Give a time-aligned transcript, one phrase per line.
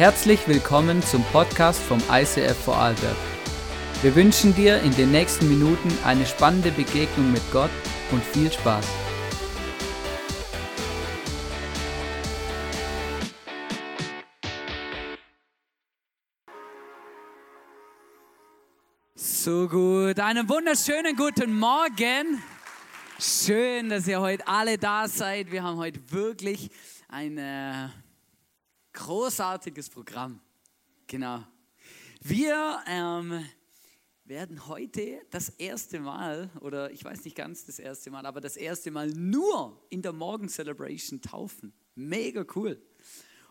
[0.00, 3.16] Herzlich willkommen zum Podcast vom ICF Vorarlberg.
[4.00, 7.68] Wir wünschen dir in den nächsten Minuten eine spannende Begegnung mit Gott
[8.10, 8.86] und viel Spaß.
[19.16, 22.42] So gut, einen wunderschönen guten Morgen.
[23.18, 25.52] Schön, dass ihr heute alle da seid.
[25.52, 26.70] Wir haben heute wirklich
[27.10, 27.88] ein äh,
[28.92, 30.40] großartiges Programm.
[31.06, 31.44] Genau.
[32.20, 33.44] Wir ähm,
[34.24, 38.56] werden heute das erste Mal, oder ich weiß nicht ganz das erste Mal, aber das
[38.56, 41.72] erste Mal nur in der Morgen Celebration taufen.
[41.94, 42.80] Mega cool.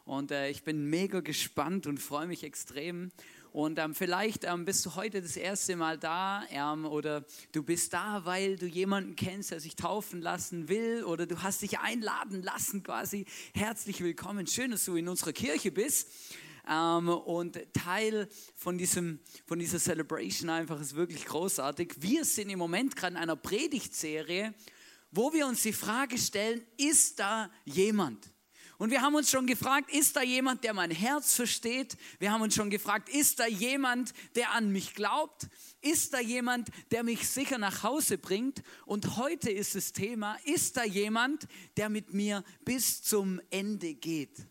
[0.06, 3.12] Und äh, ich bin mega gespannt und freue mich extrem.
[3.52, 7.94] Und ähm, vielleicht ähm, bist du heute das erste Mal da ähm, oder du bist
[7.94, 12.44] da, weil du jemanden kennst, der sich taufen lassen will oder du hast dich einladen
[12.44, 13.26] lassen quasi.
[13.56, 14.46] Herzlich willkommen.
[14.46, 16.10] Schön, dass du in unserer Kirche bist.
[16.70, 21.96] Ähm, und Teil von, diesem, von dieser Celebration einfach ist wirklich großartig.
[21.98, 24.54] Wir sind im Moment gerade in einer Predigtserie,
[25.10, 28.32] wo wir uns die Frage stellen, ist da jemand?
[28.80, 31.98] Und wir haben uns schon gefragt, ist da jemand, der mein Herz versteht?
[32.18, 35.50] Wir haben uns schon gefragt, ist da jemand, der an mich glaubt?
[35.82, 38.64] Ist da jemand, der mich sicher nach Hause bringt?
[38.86, 44.48] Und heute ist das Thema, ist da jemand, der mit mir bis zum Ende geht?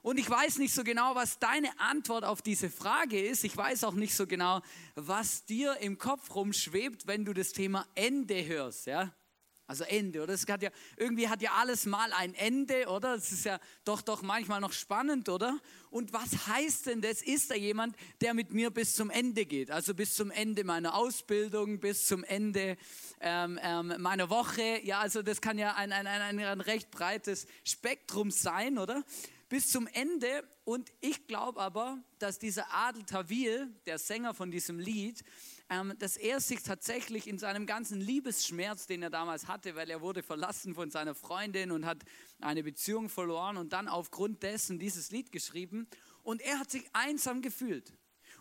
[0.00, 3.44] Und ich weiß nicht so genau, was deine Antwort auf diese Frage ist.
[3.44, 4.62] Ich weiß auch nicht so genau,
[4.94, 8.86] was dir im Kopf rumschwebt, wenn du das Thema Ende hörst.
[8.86, 9.12] Ja?
[9.68, 10.32] Also Ende, oder?
[10.32, 13.16] Es hat ja, irgendwie hat ja alles mal ein Ende, oder?
[13.16, 15.60] Es ist ja doch, doch manchmal noch spannend, oder?
[15.90, 17.20] Und was heißt denn das?
[17.20, 19.70] Ist da jemand, der mit mir bis zum Ende geht?
[19.70, 22.78] Also bis zum Ende meiner Ausbildung, bis zum Ende
[23.20, 24.80] ähm, ähm, meiner Woche.
[24.84, 29.04] Ja, also das kann ja ein, ein, ein, ein recht breites Spektrum sein, oder?
[29.50, 30.48] Bis zum Ende.
[30.64, 35.22] Und ich glaube aber, dass dieser Adel Tawil, der Sänger von diesem Lied,
[35.98, 40.22] dass er sich tatsächlich in seinem ganzen Liebesschmerz, den er damals hatte, weil er wurde
[40.22, 42.04] verlassen von seiner Freundin und hat
[42.40, 45.86] eine Beziehung verloren und dann aufgrund dessen dieses Lied geschrieben.
[46.22, 47.92] Und er hat sich einsam gefühlt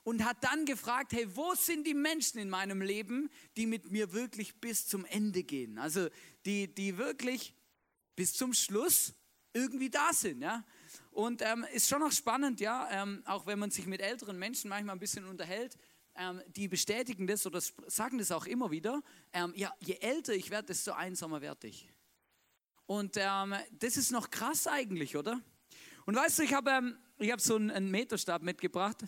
[0.04, 4.14] und hat dann gefragt, hey, wo sind die Menschen in meinem Leben, die mit mir
[4.14, 5.78] wirklich bis zum Ende gehen?
[5.78, 6.08] Also
[6.46, 7.54] die, die wirklich
[8.16, 9.14] bis zum Schluss
[9.52, 10.64] irgendwie da sind, ja.
[11.12, 14.70] Und ähm, ist schon noch spannend, ja, ähm, auch wenn man sich mit älteren Menschen
[14.70, 15.76] manchmal ein bisschen unterhält,
[16.18, 19.02] ähm, die bestätigen das oder sagen das auch immer wieder,
[19.34, 21.88] ähm, ja, je älter ich werde, desto einsamer werde ich.
[22.86, 25.42] Und ähm, das ist noch krass eigentlich, oder?
[26.06, 26.98] Und weißt du, ich habe ähm,
[27.30, 29.06] hab so einen, einen Meterstab mitgebracht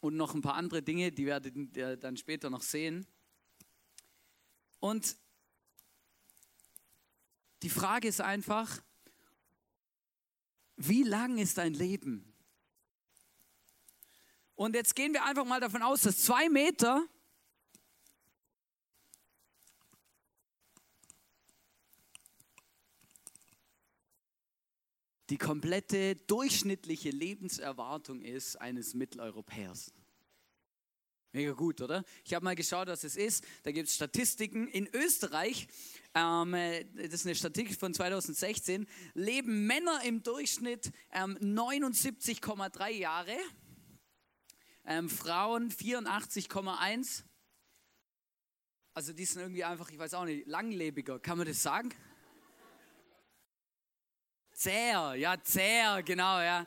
[0.00, 3.06] und noch ein paar andere Dinge, die werdet ihr dann später noch sehen.
[4.80, 5.16] Und
[7.62, 8.82] die Frage ist einfach,
[10.76, 12.33] wie lang ist dein Leben?
[14.56, 17.04] Und jetzt gehen wir einfach mal davon aus, dass zwei Meter
[25.28, 29.92] die komplette durchschnittliche Lebenserwartung ist eines Mitteleuropäers.
[31.32, 32.04] Mega gut, oder?
[32.24, 33.44] Ich habe mal geschaut, was es ist.
[33.64, 34.68] Da gibt es Statistiken.
[34.68, 35.66] In Österreich,
[36.14, 36.52] ähm,
[36.94, 43.36] das ist eine Statistik von 2016, leben Männer im Durchschnitt ähm, 79,3 Jahre
[44.86, 47.24] ähm, Frauen 84,1.
[48.94, 51.18] Also die sind irgendwie einfach, ich weiß auch nicht, langlebiger.
[51.18, 51.92] Kann man das sagen?
[54.52, 56.66] Zäher, ja, zäher, genau, ja.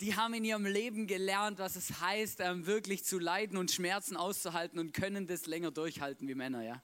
[0.00, 4.16] Die haben in ihrem Leben gelernt, was es heißt, ähm, wirklich zu leiden und Schmerzen
[4.16, 6.80] auszuhalten und können das länger durchhalten wie Männer, ja.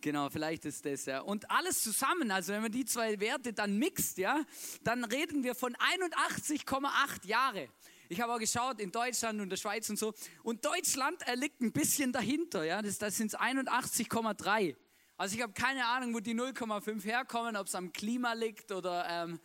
[0.00, 1.20] Genau, vielleicht ist das ja.
[1.20, 4.44] Und alles zusammen, also wenn man die zwei Werte dann mixt, ja,
[4.82, 7.68] dann reden wir von 81,8 Jahre.
[8.08, 10.12] Ich habe auch geschaut in Deutschland und der Schweiz und so.
[10.42, 12.64] Und Deutschland er liegt ein bisschen dahinter.
[12.64, 12.82] Ja?
[12.82, 14.76] Das, das sind 81,3.
[15.16, 19.06] Also ich habe keine Ahnung, wo die 0,5 herkommen, ob es am Klima liegt oder,
[19.08, 19.40] ähm,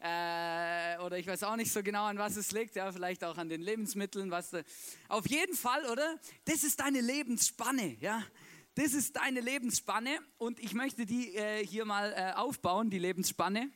[0.00, 2.74] äh, oder ich weiß auch nicht so genau, an was es liegt.
[2.74, 4.30] Ja, vielleicht auch an den Lebensmitteln.
[4.30, 4.62] Was da,
[5.08, 6.18] auf jeden Fall, oder?
[6.44, 7.96] Das ist deine Lebensspanne.
[8.00, 8.22] Ja?
[8.74, 13.70] Das ist deine Lebensspanne und ich möchte die äh, hier mal äh, aufbauen, die Lebensspanne.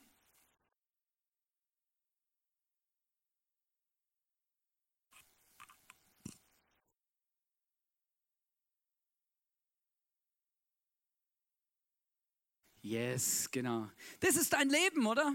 [12.86, 13.90] Yes, genau.
[14.20, 15.34] Das ist dein Leben, oder?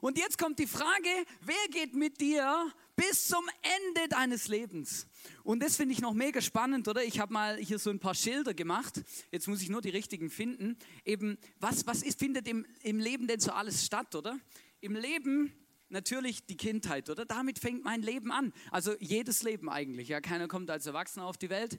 [0.00, 1.08] Und jetzt kommt die Frage,
[1.42, 5.06] wer geht mit dir bis zum Ende deines Lebens?
[5.44, 7.04] Und das finde ich noch mega spannend, oder?
[7.04, 9.00] Ich habe mal hier so ein paar Schilder gemacht.
[9.30, 10.76] Jetzt muss ich nur die richtigen finden.
[11.04, 14.40] Eben, was, was ist, findet im, im Leben denn so alles statt, oder?
[14.80, 15.52] Im Leben
[15.88, 17.24] natürlich die Kindheit, oder?
[17.24, 18.52] Damit fängt mein Leben an.
[18.72, 20.08] Also jedes Leben eigentlich.
[20.08, 21.78] Ja, keiner kommt als Erwachsener auf die Welt.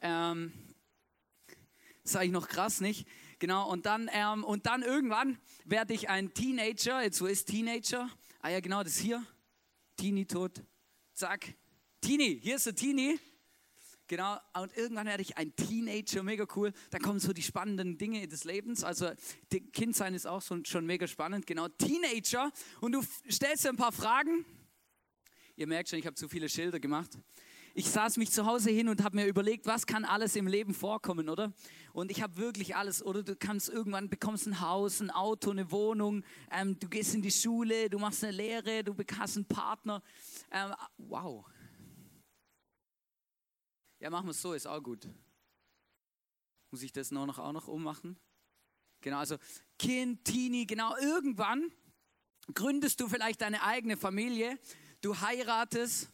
[0.00, 0.54] Ähm,
[2.02, 3.06] das ist eigentlich noch krass, nicht?
[3.38, 7.02] Genau, und dann, ähm, und dann irgendwann werde ich ein Teenager.
[7.02, 8.10] Jetzt, wo ist Teenager?
[8.40, 9.24] Ah ja, genau, das hier.
[9.96, 10.62] Teenie tot.
[11.14, 11.54] Zack.
[12.00, 13.18] Teenie, hier ist der Teenie.
[14.08, 16.72] Genau, und irgendwann werde ich ein Teenager, mega cool.
[16.90, 18.82] Dann kommen so die spannenden Dinge des Lebens.
[18.82, 19.10] Also,
[19.72, 21.46] Kindsein ist auch schon mega spannend.
[21.46, 22.50] Genau, Teenager.
[22.80, 24.46] Und du stellst dir ein paar Fragen.
[25.56, 27.18] Ihr merkt schon, ich habe zu viele Schilder gemacht.
[27.78, 30.74] Ich saß mich zu Hause hin und habe mir überlegt, was kann alles im Leben
[30.74, 31.52] vorkommen, oder?
[31.92, 33.22] Und ich habe wirklich alles, oder?
[33.22, 37.30] Du kannst irgendwann bekommst ein Haus, ein Auto, eine Wohnung, ähm, du gehst in die
[37.30, 40.02] Schule, du machst eine Lehre, du bekommst einen Partner.
[40.50, 41.46] Ähm, wow,
[44.00, 45.08] ja, machen wir es so, ist auch gut.
[46.72, 48.18] Muss ich das noch auch noch ummachen?
[49.02, 49.36] Genau, also
[49.78, 51.70] Kind, Teenie, genau, irgendwann
[52.52, 54.58] gründest du vielleicht deine eigene Familie,
[55.00, 56.10] du heiratest,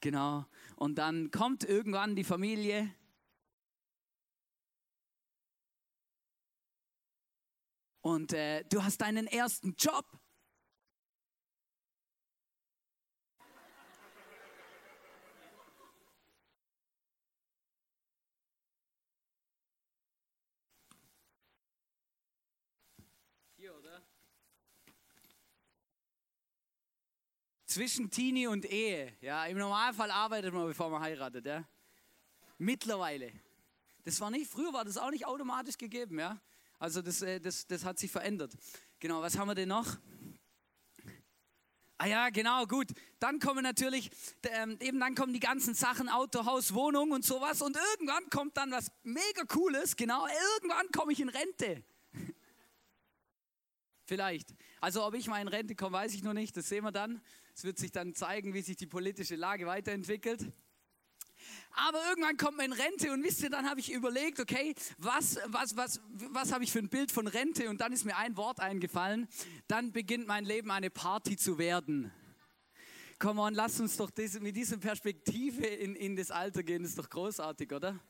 [0.00, 2.94] genau, und dann kommt irgendwann die Familie.
[8.02, 10.19] Und äh, du hast deinen ersten Job.
[27.70, 29.16] Zwischen Teenie und Ehe.
[29.20, 31.46] Ja, Im Normalfall arbeitet man, bevor man heiratet.
[31.46, 31.64] Ja.
[32.58, 33.32] Mittlerweile.
[34.04, 36.18] Das war nicht, früher war das auch nicht automatisch gegeben.
[36.18, 36.40] Ja.
[36.78, 38.52] Also das, äh, das, das hat sich verändert.
[38.98, 39.98] Genau, was haben wir denn noch?
[41.98, 42.88] Ah ja, genau, gut.
[43.18, 44.10] Dann kommen natürlich,
[44.44, 47.60] ähm, eben dann kommen die ganzen Sachen, Auto, Haus, Wohnung und sowas.
[47.60, 50.26] Und irgendwann kommt dann was mega Cooles, genau,
[50.58, 51.84] irgendwann komme ich in Rente.
[54.06, 54.54] Vielleicht.
[54.80, 57.20] Also ob ich mal in Rente komme, weiß ich noch nicht, das sehen wir dann.
[57.54, 60.50] Es wird sich dann zeigen, wie sich die politische Lage weiterentwickelt.
[61.72, 65.38] Aber irgendwann kommt man in Rente und wisst ihr, dann habe ich überlegt, okay, was,
[65.46, 66.00] was, was,
[66.30, 67.68] was habe ich für ein Bild von Rente?
[67.68, 69.28] Und dann ist mir ein Wort eingefallen.
[69.68, 72.10] Dann beginnt mein Leben eine Party zu werden.
[73.18, 76.82] Komm on, lass uns doch diese, mit dieser Perspektive in, in das Alter gehen.
[76.82, 78.00] Das ist doch großartig, oder?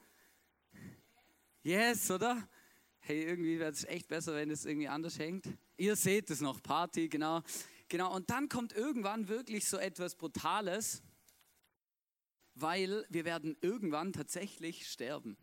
[1.63, 2.49] Yes, oder?
[3.01, 5.47] Hey, irgendwie wäre es echt besser, wenn es irgendwie anders hängt.
[5.81, 7.41] Ihr seht es noch, Party, genau.
[7.89, 11.03] Genau, und dann kommt irgendwann wirklich so etwas Brutales,
[12.55, 15.39] weil wir werden irgendwann tatsächlich sterben.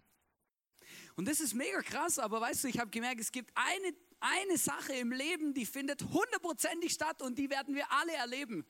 [1.16, 4.60] Und das ist mega krass, aber weißt du, ich habe gemerkt, es gibt eine, eine
[4.60, 8.64] Sache im Leben, die findet hundertprozentig statt und die werden wir alle erleben,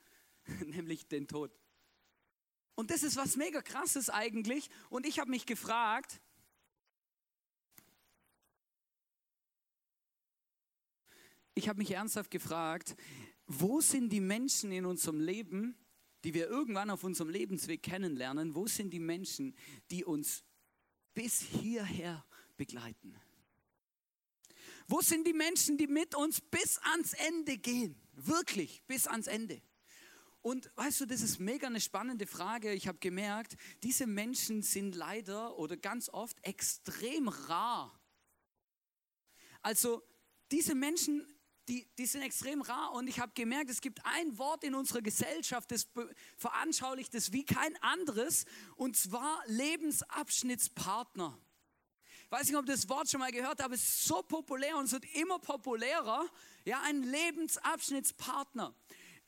[0.64, 1.54] nämlich den Tod.
[2.76, 4.70] Und das ist was mega krasses eigentlich.
[4.88, 6.22] Und ich habe mich gefragt,
[11.58, 12.96] ich habe mich ernsthaft gefragt,
[13.46, 15.76] wo sind die Menschen in unserem Leben,
[16.24, 19.56] die wir irgendwann auf unserem Lebensweg kennenlernen, wo sind die Menschen,
[19.90, 20.44] die uns
[21.14, 22.24] bis hierher
[22.56, 23.16] begleiten?
[24.86, 28.00] Wo sind die Menschen, die mit uns bis ans Ende gehen?
[28.12, 29.60] Wirklich, bis ans Ende.
[30.40, 32.72] Und weißt du, das ist mega eine spannende Frage.
[32.72, 38.00] Ich habe gemerkt, diese Menschen sind leider oder ganz oft extrem rar.
[39.60, 40.02] Also
[40.50, 41.26] diese Menschen
[41.68, 45.02] die, die sind extrem rar und ich habe gemerkt, es gibt ein Wort in unserer
[45.02, 45.86] Gesellschaft, das
[46.36, 48.46] veranschaulicht es wie kein anderes
[48.76, 51.38] und zwar Lebensabschnittspartner.
[52.24, 54.22] Ich weiß nicht, ob ihr das Wort schon mal gehört habt, aber es ist so
[54.22, 56.26] populär und es wird immer populärer.
[56.64, 58.74] Ja, ein Lebensabschnittspartner.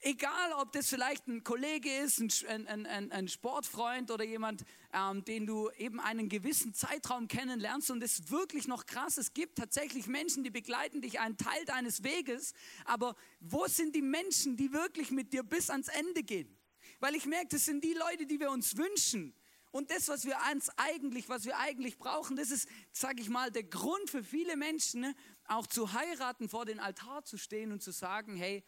[0.03, 4.65] Egal, ob das vielleicht ein Kollege ist, ein, ein, ein, ein Sportfreund oder jemand,
[4.95, 7.91] ähm, den du eben einen gewissen Zeitraum kennenlernst.
[7.91, 9.19] Und es wirklich noch krass.
[9.19, 12.55] Es gibt tatsächlich Menschen, die begleiten dich einen Teil deines Weges.
[12.87, 16.59] Aber wo sind die Menschen, die wirklich mit dir bis ans Ende gehen?
[17.01, 19.35] Weil ich merke, das sind die Leute, die wir uns wünschen.
[19.71, 20.39] Und das, was wir
[20.79, 25.03] eigentlich, was wir eigentlich brauchen, das ist, sage ich mal, der Grund für viele Menschen,
[25.03, 25.15] ne,
[25.45, 28.65] auch zu heiraten, vor den Altar zu stehen und zu sagen, hey,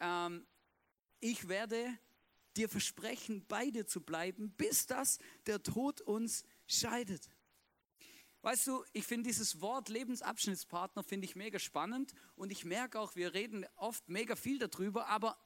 [0.00, 0.44] ähm,
[1.24, 1.98] ich werde
[2.54, 7.30] dir versprechen, bei dir zu bleiben, bis das der Tod uns scheidet.
[8.42, 13.16] Weißt du, ich finde dieses Wort Lebensabschnittspartner finde ich mega spannend und ich merke auch,
[13.16, 15.38] wir reden oft mega viel darüber, aber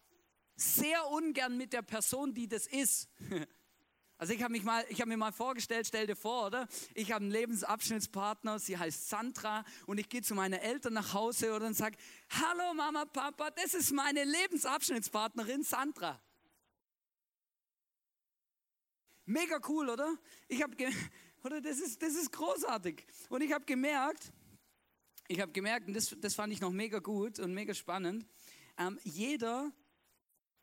[0.56, 3.08] sehr ungern mit der Person, die das ist.
[4.20, 6.66] Also ich habe mich mal, ich habe mir mal vorgestellt, stell dir vor, oder?
[6.94, 11.54] Ich habe einen Lebensabschnittspartner, sie heißt Sandra und ich gehe zu meinen Eltern nach Hause
[11.54, 11.96] oder und sage,
[12.30, 16.20] hallo Mama, Papa, das ist meine Lebensabschnittspartnerin Sandra.
[19.24, 20.18] Mega cool, oder?
[20.48, 20.74] Ich habe,
[21.44, 23.06] oder das ist, das ist großartig.
[23.28, 24.32] Und ich habe gemerkt,
[25.28, 28.26] ich habe gemerkt, und das, das fand ich noch mega gut und mega spannend,
[28.78, 29.70] ähm, jeder,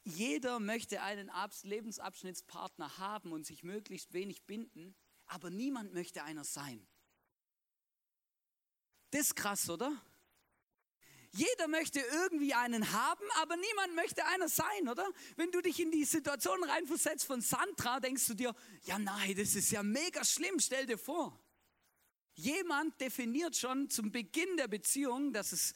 [0.06, 1.32] jeder möchte einen
[1.64, 4.96] Lebensabschnittspartner haben und sich möglichst wenig binden,
[5.26, 6.88] aber niemand möchte einer sein.
[9.10, 10.00] Das ist krass, oder?
[11.32, 15.06] Jeder möchte irgendwie einen haben, aber niemand möchte einer sein, oder?
[15.36, 19.56] Wenn du dich in die Situation reinversetzt von Sandra, denkst du dir, ja nein, das
[19.56, 21.38] ist ja mega schlimm, stell dir vor.
[22.36, 25.74] Jemand definiert schon zum Beginn der Beziehung, dass es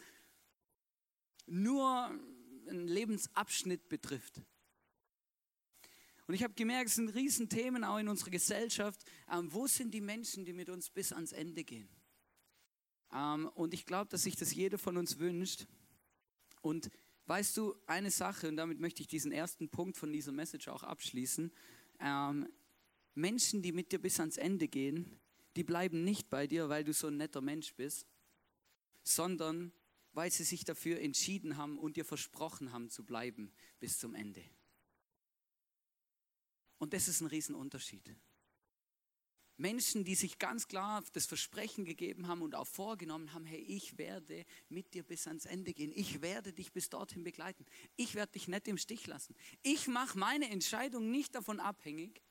[1.47, 2.17] nur
[2.69, 4.41] einen Lebensabschnitt betrifft.
[6.27, 9.03] Und ich habe gemerkt, es sind Riesenthemen auch in unserer Gesellschaft.
[9.31, 11.89] Ähm, wo sind die Menschen, die mit uns bis ans Ende gehen?
[13.11, 15.65] Ähm, und ich glaube, dass sich das jeder von uns wünscht.
[16.61, 16.91] Und
[17.25, 20.83] weißt du, eine Sache, und damit möchte ich diesen ersten Punkt von dieser Message auch
[20.83, 21.51] abschließen.
[21.99, 22.47] Ähm,
[23.15, 25.19] Menschen, die mit dir bis ans Ende gehen,
[25.55, 28.05] die bleiben nicht bei dir, weil du so ein netter Mensch bist,
[29.03, 29.71] sondern
[30.19, 34.43] weil sie sich dafür entschieden haben und dir versprochen haben zu bleiben bis zum Ende.
[36.77, 38.13] Und das ist ein Riesenunterschied.
[39.55, 43.97] Menschen, die sich ganz klar das Versprechen gegeben haben und auch vorgenommen haben, hey, ich
[43.97, 45.93] werde mit dir bis ans Ende gehen.
[45.95, 47.65] Ich werde dich bis dorthin begleiten.
[47.95, 49.37] Ich werde dich nicht im Stich lassen.
[49.61, 52.21] Ich mache meine Entscheidung nicht davon abhängig,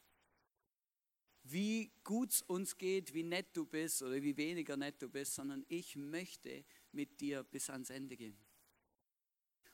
[1.42, 5.36] wie gut es uns geht, wie nett du bist oder wie weniger nett du bist,
[5.36, 8.38] sondern ich möchte mit dir bis ans Ende gehen.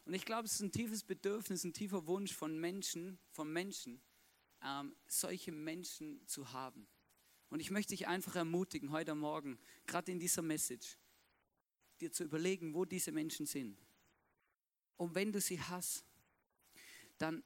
[0.05, 4.03] Und ich glaube, es ist ein tiefes Bedürfnis, ein tiefer Wunsch von Menschen, von Menschen,
[4.63, 6.87] ähm, solche Menschen zu haben.
[7.49, 10.99] Und ich möchte dich einfach ermutigen, heute Morgen, gerade in dieser Message,
[12.01, 13.81] dir zu überlegen, wo diese Menschen sind.
[14.97, 16.05] Und wenn du sie hast,
[17.19, 17.43] dann,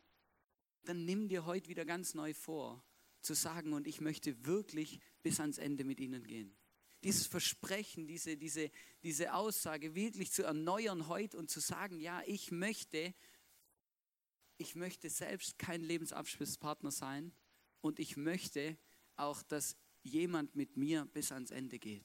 [0.85, 2.83] dann nimm dir heute wieder ganz neu vor,
[3.21, 6.57] zu sagen, und ich möchte wirklich bis ans Ende mit ihnen gehen.
[7.05, 8.71] Dieses Versprechen, diese, diese,
[9.03, 13.15] diese Aussage wirklich zu erneuern heute und zu sagen, ja, ich möchte,
[14.57, 17.33] ich möchte selbst kein Lebensabschlusspartner sein
[17.81, 18.77] und ich möchte
[19.17, 22.05] auch, dass jemand mit mir bis ans Ende geht.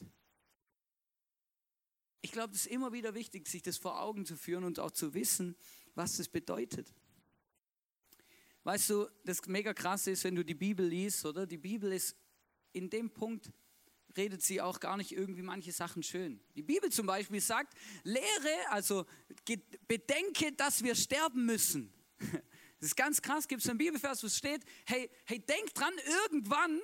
[2.21, 4.91] Ich glaube, es ist immer wieder wichtig, sich das vor Augen zu führen und auch
[4.91, 5.55] zu wissen,
[5.93, 6.93] was das bedeutet.
[8.63, 11.45] Weißt du, das mega krass ist, wenn du die Bibel liest, oder?
[11.45, 12.15] Die Bibel ist
[12.71, 13.51] in dem Punkt,
[14.15, 16.39] redet sie auch gar nicht irgendwie manche Sachen schön.
[16.55, 19.05] Die Bibel zum Beispiel sagt, lehre, also
[19.87, 21.93] bedenke, dass wir sterben müssen.
[22.79, 25.93] Das ist ganz krass, gibt es einen Bibelvers, wo es steht, hey, hey, denk dran,
[26.25, 26.81] irgendwann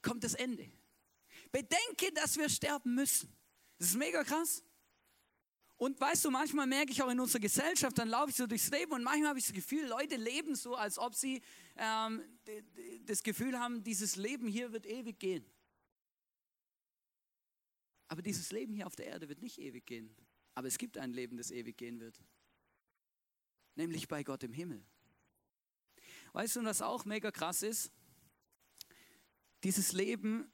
[0.00, 0.72] kommt das Ende.
[1.50, 3.30] Bedenke, dass wir sterben müssen.
[3.76, 4.64] Das ist mega krass.
[5.76, 8.70] Und weißt du, manchmal merke ich auch in unserer Gesellschaft, dann laufe ich so durchs
[8.70, 11.42] Leben und manchmal habe ich das Gefühl, Leute leben so, als ob sie
[11.76, 12.22] ähm,
[13.04, 15.44] das Gefühl haben, dieses Leben hier wird ewig gehen.
[18.12, 20.14] Aber dieses Leben hier auf der Erde wird nicht ewig gehen.
[20.54, 22.22] Aber es gibt ein Leben, das ewig gehen wird.
[23.74, 24.84] Nämlich bei Gott im Himmel.
[26.34, 27.90] Weißt du, was auch mega krass ist?
[29.64, 30.52] Dieses Leben,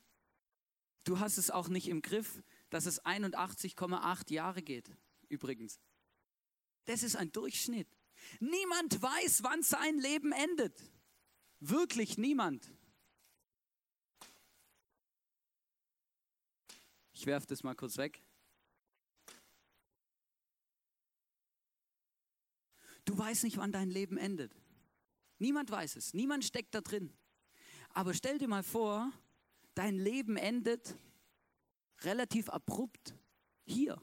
[1.02, 4.96] du hast es auch nicht im Griff, dass es 81,8 Jahre geht
[5.28, 5.80] übrigens.
[6.84, 7.88] Das ist ein Durchschnitt.
[8.38, 10.80] Niemand weiß, wann sein Leben endet.
[11.58, 12.72] Wirklich niemand.
[17.18, 18.22] Ich werfe das mal kurz weg.
[23.04, 24.54] Du weißt nicht, wann dein Leben endet.
[25.40, 26.14] Niemand weiß es.
[26.14, 27.12] Niemand steckt da drin.
[27.88, 29.10] Aber stell dir mal vor,
[29.74, 30.96] dein Leben endet
[32.02, 33.16] relativ abrupt
[33.64, 34.00] hier.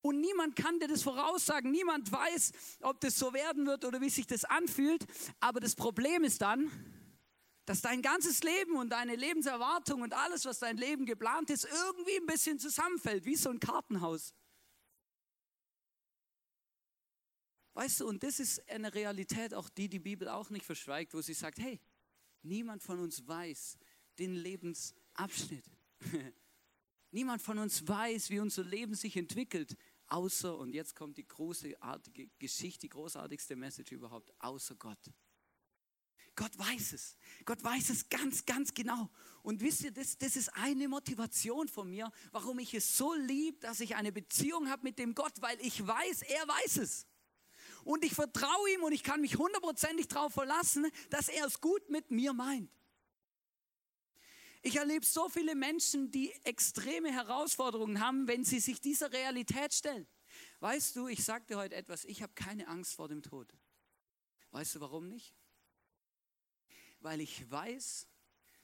[0.00, 1.70] Und niemand kann dir das voraussagen.
[1.70, 5.06] Niemand weiß, ob das so werden wird oder wie sich das anfühlt.
[5.38, 6.72] Aber das Problem ist dann,
[7.66, 12.16] dass dein ganzes Leben und deine Lebenserwartung und alles, was dein Leben geplant ist, irgendwie
[12.16, 14.34] ein bisschen zusammenfällt, wie so ein Kartenhaus.
[17.74, 21.20] Weißt du, und das ist eine Realität, auch die die Bibel auch nicht verschweigt, wo
[21.20, 21.80] sie sagt, hey,
[22.42, 23.78] niemand von uns weiß
[24.18, 25.64] den Lebensabschnitt.
[27.10, 32.28] niemand von uns weiß, wie unser Leben sich entwickelt außer, und jetzt kommt die großartige
[32.38, 35.10] Geschichte, die großartigste Message überhaupt, außer Gott.
[36.36, 37.16] Gott weiß es.
[37.44, 39.10] Gott weiß es ganz, ganz genau.
[39.42, 43.60] Und wisst ihr, das, das ist eine Motivation von mir, warum ich es so lieb,
[43.60, 47.06] dass ich eine Beziehung habe mit dem Gott, weil ich weiß, er weiß es.
[47.84, 51.88] Und ich vertraue ihm und ich kann mich hundertprozentig darauf verlassen, dass er es gut
[51.90, 52.70] mit mir meint.
[54.62, 60.06] Ich erlebe so viele Menschen, die extreme Herausforderungen haben, wenn sie sich dieser Realität stellen.
[60.60, 63.52] Weißt du, ich sagte heute etwas, ich habe keine Angst vor dem Tod.
[64.52, 65.34] Weißt du warum nicht?
[67.04, 68.08] Weil ich weiß,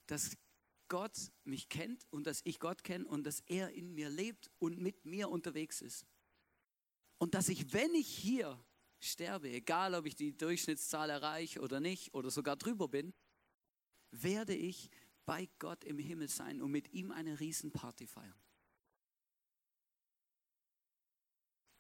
[0.07, 0.35] dass
[0.89, 4.79] Gott mich kennt und dass ich Gott kenne und dass er in mir lebt und
[4.79, 6.07] mit mir unterwegs ist.
[7.19, 8.59] Und dass ich, wenn ich hier
[8.99, 13.13] sterbe, egal ob ich die Durchschnittszahl erreiche oder nicht oder sogar drüber bin,
[14.11, 14.89] werde ich
[15.27, 18.41] bei Gott im Himmel sein und mit ihm eine Riesenparty feiern.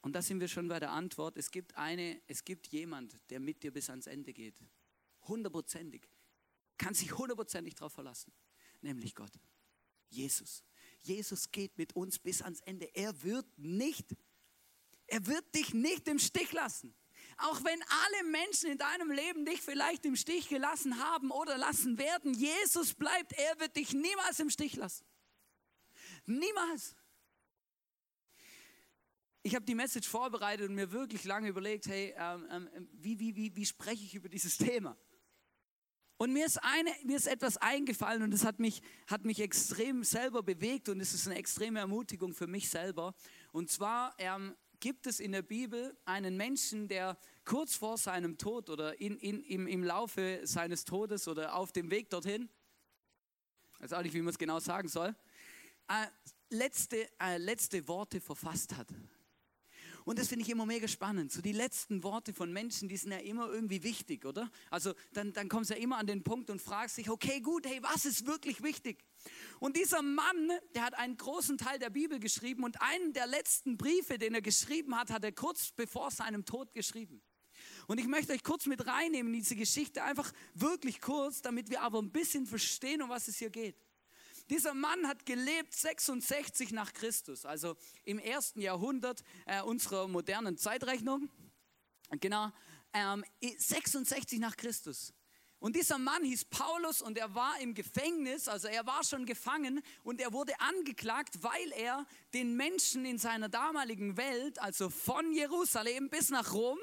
[0.02, 1.38] Und da sind wir schon bei der Antwort.
[1.38, 4.62] Es gibt eine, es gibt jemand, der mit dir bis ans Ende geht.
[5.22, 6.06] Hundertprozentig.
[6.80, 8.32] Kann sich hundertprozentig darauf verlassen.
[8.80, 9.38] Nämlich Gott.
[10.08, 10.64] Jesus.
[11.02, 12.86] Jesus geht mit uns bis ans Ende.
[12.94, 14.16] Er wird nicht,
[15.06, 16.94] er wird dich nicht im Stich lassen.
[17.36, 21.98] Auch wenn alle Menschen in deinem Leben dich vielleicht im Stich gelassen haben oder lassen
[21.98, 23.34] werden, Jesus bleibt.
[23.34, 25.04] Er wird dich niemals im Stich lassen.
[26.24, 26.96] Niemals.
[29.42, 33.36] Ich habe die Message vorbereitet und mir wirklich lange überlegt, hey, ähm, ähm, wie, wie,
[33.36, 34.96] wie, wie spreche ich über dieses Thema?
[36.20, 40.04] Und mir ist, eine, mir ist etwas eingefallen und es hat mich, hat mich extrem
[40.04, 43.14] selber bewegt und es ist eine extreme Ermutigung für mich selber.
[43.52, 48.68] Und zwar ähm, gibt es in der Bibel einen Menschen, der kurz vor seinem Tod
[48.68, 52.50] oder in, in, im, im Laufe seines Todes oder auf dem Weg dorthin,
[53.78, 55.16] weiß auch nicht, wie man es genau sagen soll,
[55.88, 56.06] äh,
[56.50, 58.88] letzte, äh, letzte Worte verfasst hat.
[60.10, 61.30] Und das finde ich immer mega spannend.
[61.30, 64.50] So die letzten Worte von Menschen, die sind ja immer irgendwie wichtig, oder?
[64.68, 67.64] Also dann, dann kommst du ja immer an den Punkt und fragst dich, okay, gut,
[67.64, 69.04] hey, was ist wirklich wichtig?
[69.60, 73.76] Und dieser Mann, der hat einen großen Teil der Bibel geschrieben und einen der letzten
[73.76, 77.22] Briefe, den er geschrieben hat, hat er kurz bevor seinem Tod geschrieben.
[77.86, 81.82] Und ich möchte euch kurz mit reinnehmen in diese Geschichte, einfach wirklich kurz, damit wir
[81.82, 83.76] aber ein bisschen verstehen, um was es hier geht.
[84.50, 91.30] Dieser Mann hat gelebt 66 nach Christus, also im ersten Jahrhundert äh, unserer modernen Zeitrechnung.
[92.18, 92.50] Genau,
[92.92, 95.14] ähm, 66 nach Christus.
[95.60, 99.82] Und dieser Mann hieß Paulus und er war im Gefängnis, also er war schon gefangen
[100.02, 102.04] und er wurde angeklagt, weil er
[102.34, 106.78] den Menschen in seiner damaligen Welt, also von Jerusalem bis nach Rom,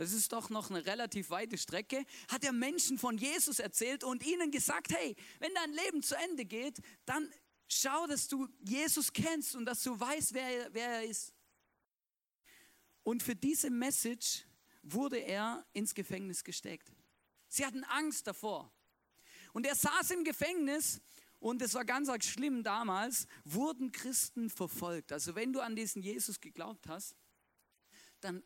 [0.00, 4.24] das ist doch noch eine relativ weite Strecke, hat er Menschen von Jesus erzählt und
[4.24, 7.30] ihnen gesagt, hey, wenn dein Leben zu Ende geht, dann
[7.68, 11.34] schau, dass du Jesus kennst und dass du weißt, wer, wer er ist.
[13.02, 14.46] Und für diese Message
[14.82, 16.90] wurde er ins Gefängnis gesteckt.
[17.48, 18.72] Sie hatten Angst davor.
[19.52, 21.02] Und er saß im Gefängnis
[21.40, 25.12] und es war ganz arg schlimm damals, wurden Christen verfolgt.
[25.12, 27.14] Also wenn du an diesen Jesus geglaubt hast,
[28.22, 28.42] dann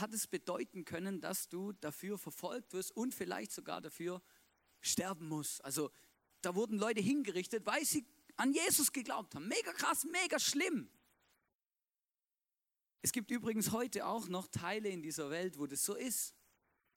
[0.00, 4.22] hat es bedeuten können, dass du dafür verfolgt wirst und vielleicht sogar dafür
[4.80, 5.64] sterben musst.
[5.64, 5.90] Also
[6.42, 8.06] da wurden Leute hingerichtet, weil sie
[8.36, 9.48] an Jesus geglaubt haben.
[9.48, 10.88] Mega krass, mega schlimm.
[13.02, 16.34] Es gibt übrigens heute auch noch Teile in dieser Welt, wo das so ist.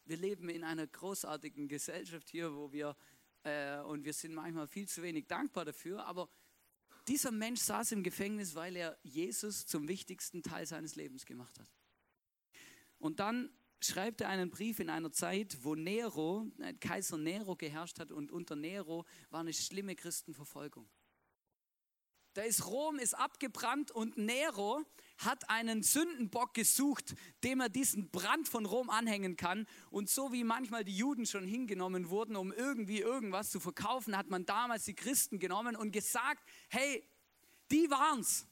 [0.06, 2.96] Wir leben in einer großartigen Gesellschaft hier, wo wir,
[3.44, 6.28] äh, und wir sind manchmal viel zu wenig dankbar dafür, aber
[7.08, 11.70] dieser Mensch saß im Gefängnis, weil er Jesus zum wichtigsten Teil seines Lebens gemacht hat.
[13.02, 13.50] Und dann
[13.82, 18.32] schreibt er einen Brief in einer Zeit, wo Nero, äh, Kaiser Nero geherrscht hat und
[18.32, 20.88] unter Nero war eine schlimme Christenverfolgung.
[22.34, 24.86] Da ist Rom ist abgebrannt und Nero
[25.18, 29.68] hat einen Sündenbock gesucht, dem er diesen Brand von Rom anhängen kann.
[29.90, 34.30] Und so wie manchmal die Juden schon hingenommen wurden, um irgendwie irgendwas zu verkaufen, hat
[34.30, 37.04] man damals die Christen genommen und gesagt, hey,
[37.70, 38.48] die waren's.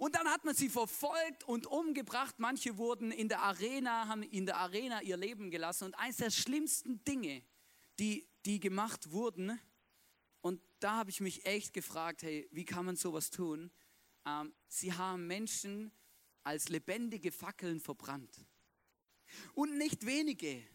[0.00, 2.36] Und dann hat man sie verfolgt und umgebracht.
[2.38, 5.84] Manche wurden in der Arena, haben in der Arena ihr Leben gelassen.
[5.84, 7.42] Und eines der schlimmsten Dinge,
[7.98, 9.60] die, die gemacht wurden,
[10.40, 13.70] und da habe ich mich echt gefragt, hey, wie kann man sowas tun?
[14.24, 15.92] Ähm, sie haben Menschen
[16.44, 18.46] als lebendige Fackeln verbrannt.
[19.52, 20.66] Und nicht wenige.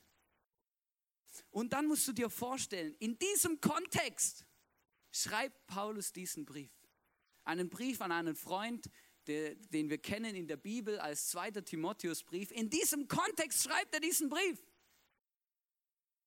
[1.49, 4.45] Und dann musst du dir vorstellen, in diesem Kontext
[5.09, 6.69] schreibt Paulus diesen Brief.
[7.43, 8.87] Einen Brief an einen Freund,
[9.27, 12.51] der, den wir kennen in der Bibel als zweiter Timotheusbrief.
[12.51, 14.61] In diesem Kontext schreibt er diesen Brief.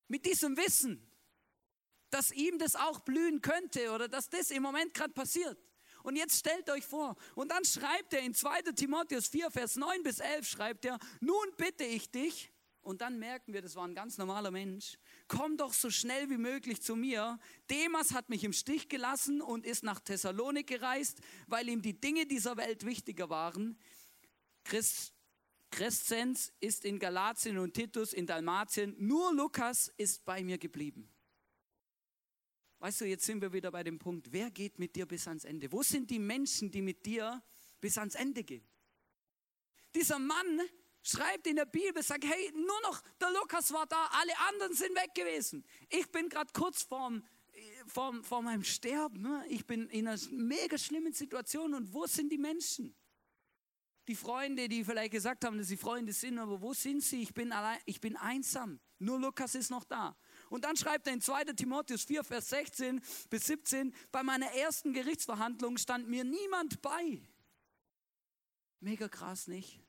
[0.09, 1.07] Mit diesem Wissen,
[2.11, 5.59] dass ihm das auch blühen könnte oder dass das im Moment gerade passiert.
[6.03, 10.03] Und jetzt stellt euch vor, und dann schreibt er in 2 Timotheus 4, Vers 9
[10.03, 12.51] bis 11, schreibt er, nun bitte ich dich,
[12.89, 14.99] und dann merken wir, das war ein ganz normaler Mensch.
[15.29, 17.39] Komm doch so schnell wie möglich zu mir.
[17.71, 22.25] Demas hat mich im Stich gelassen und ist nach Thessalonik gereist, weil ihm die Dinge
[22.25, 23.79] dieser Welt wichtiger waren.
[24.65, 25.13] Christ,
[25.71, 28.97] Crescens ist in Galatien und Titus in Dalmatien.
[28.99, 31.11] Nur Lukas ist bei mir geblieben.
[32.79, 35.45] Weißt du, jetzt sind wir wieder bei dem Punkt, wer geht mit dir bis ans
[35.45, 35.71] Ende?
[35.73, 37.43] Wo sind die Menschen, die mit dir
[37.83, 38.67] bis ans Ende gehen?
[39.95, 40.63] Dieser Mann
[41.09, 44.95] schreibt in der Bibel, sagt, hey, nur noch der Lukas war da, alle anderen sind
[44.95, 45.65] weg gewesen.
[45.89, 47.25] Ich bin gerade kurz vorm,
[47.87, 49.23] vor, vor meinem Sterben.
[49.23, 49.45] Ne?
[49.49, 52.95] Ich bin in einer mega schlimmen Situation und wo sind die Menschen?
[54.07, 57.23] Die Freunde, die vielleicht gesagt haben, dass sie Freunde sind, aber wo sind sie?
[57.23, 58.81] Ich bin allein, ich bin einsam.
[58.99, 60.17] Nur Lukas ist noch da.
[60.49, 61.45] Und dann schreibt er in 2.
[61.45, 67.23] Timotheus 4, Vers 16 bis 17, bei meiner ersten Gerichtsverhandlung stand mir niemand bei.
[68.81, 69.81] Mega krass, nicht?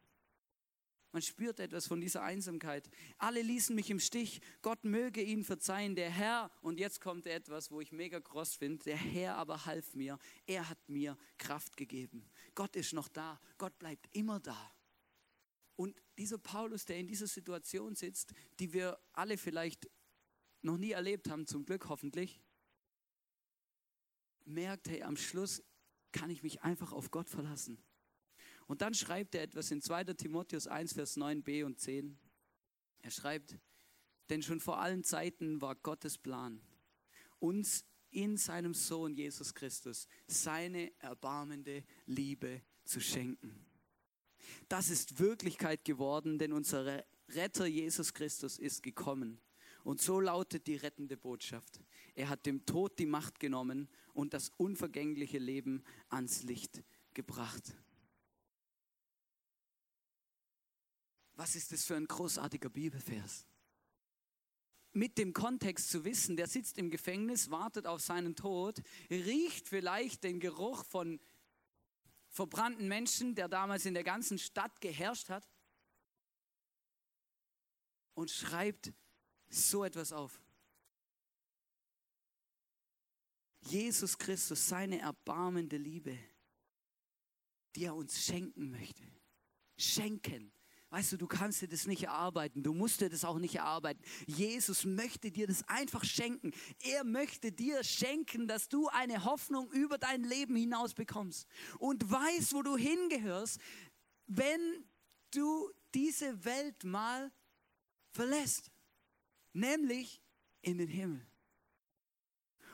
[1.12, 2.90] Man spürt etwas von dieser Einsamkeit.
[3.18, 4.42] Alle ließen mich im Stich.
[4.62, 5.96] Gott möge ihnen verzeihen.
[5.96, 9.96] Der Herr, und jetzt kommt etwas, wo ich mega kross finde, der Herr aber half
[9.96, 10.20] mir.
[10.46, 12.30] Er hat mir Kraft gegeben.
[12.54, 13.40] Gott ist noch da.
[13.58, 14.72] Gott bleibt immer da.
[15.76, 19.90] Und dieser Paulus, der in dieser Situation sitzt, die wir alle vielleicht
[20.62, 22.40] noch nie erlebt haben, zum Glück hoffentlich,
[24.46, 25.64] merkt, hey, am Schluss
[26.12, 27.82] kann ich mich einfach auf Gott verlassen.
[28.70, 30.04] Und dann schreibt er etwas in 2.
[30.14, 32.16] Timotheus 1, Vers 9b und 10.
[33.02, 33.58] Er schreibt,
[34.30, 36.62] denn schon vor allen Zeiten war Gottes Plan,
[37.40, 43.66] uns in seinem Sohn Jesus Christus seine erbarmende Liebe zu schenken.
[44.68, 49.42] Das ist Wirklichkeit geworden, denn unser Retter Jesus Christus ist gekommen.
[49.84, 51.82] Und so lautet die rettende Botschaft.
[52.14, 56.84] Er hat dem Tod die Macht genommen und das unvergängliche Leben ans Licht
[57.16, 57.74] gebracht.
[61.40, 63.48] Was ist das für ein großartiger Bibelvers?
[64.92, 70.26] Mit dem Kontext zu wissen, der sitzt im Gefängnis, wartet auf seinen Tod, riecht vielleicht
[70.26, 71.18] den Geruch von
[72.28, 75.48] verbrannten Menschen, der damals in der ganzen Stadt geherrscht hat,
[78.16, 78.92] und schreibt
[79.48, 80.42] so etwas auf.
[83.62, 86.20] Jesus Christus, seine erbarmende Liebe,
[87.78, 89.08] die er uns schenken möchte.
[89.78, 90.52] Schenken.
[90.92, 92.64] Weißt du, du kannst dir das nicht erarbeiten.
[92.64, 94.02] Du musst dir das auch nicht erarbeiten.
[94.26, 96.52] Jesus möchte dir das einfach schenken.
[96.80, 101.48] Er möchte dir schenken, dass du eine Hoffnung über dein Leben hinaus bekommst
[101.78, 103.60] und weißt, wo du hingehörst,
[104.26, 104.86] wenn
[105.32, 107.32] du diese Welt mal
[108.12, 108.72] verlässt,
[109.54, 110.22] nämlich
[110.62, 111.26] in den Himmel.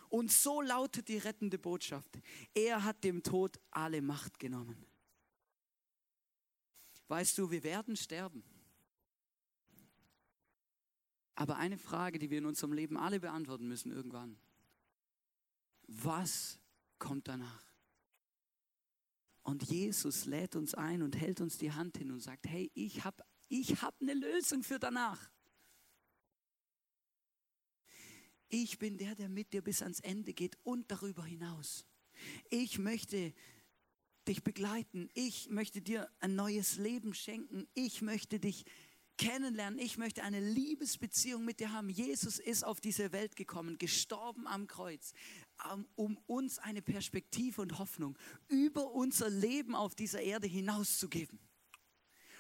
[0.08, 2.10] Und so lautet die rettende Botschaft.
[2.54, 4.86] Er hat dem Tod alle Macht genommen.
[7.08, 8.44] Weißt du, wir werden sterben.
[11.36, 14.38] Aber eine Frage, die wir in unserem Leben alle beantworten müssen irgendwann.
[15.88, 16.60] Was
[16.98, 17.64] kommt danach?
[19.44, 23.04] Und Jesus lädt uns ein und hält uns die Hand hin und sagt, hey, ich
[23.04, 25.30] habe ich hab eine Lösung für danach.
[28.48, 31.86] Ich bin der, der mit dir bis ans Ende geht und darüber hinaus.
[32.50, 33.34] Ich möchte
[34.28, 35.10] dich begleiten.
[35.14, 37.68] Ich möchte dir ein neues Leben schenken.
[37.74, 38.66] Ich möchte dich
[39.18, 39.80] kennenlernen.
[39.80, 41.90] Ich möchte eine Liebesbeziehung mit dir haben.
[41.90, 45.14] Jesus ist auf diese Welt gekommen, gestorben am Kreuz,
[45.96, 51.40] um uns eine Perspektive und Hoffnung über unser Leben auf dieser Erde hinauszugeben.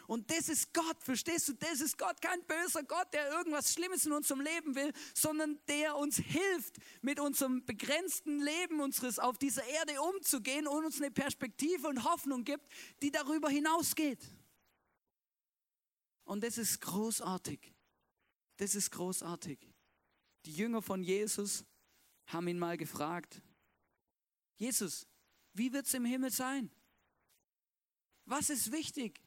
[0.07, 1.53] Und das ist Gott, verstehst du?
[1.53, 5.97] Das ist Gott, kein böser Gott, der irgendwas Schlimmes in unserem Leben will, sondern der
[5.97, 11.87] uns hilft, mit unserem begrenzten Leben unseres auf dieser Erde umzugehen und uns eine Perspektive
[11.87, 12.65] und Hoffnung gibt,
[13.01, 14.23] die darüber hinausgeht.
[16.23, 17.73] Und das ist großartig.
[18.57, 19.59] Das ist großartig.
[20.45, 21.65] Die Jünger von Jesus
[22.27, 23.41] haben ihn mal gefragt,
[24.57, 25.07] Jesus,
[25.53, 26.71] wie wird es im Himmel sein?
[28.25, 29.21] Was ist wichtig?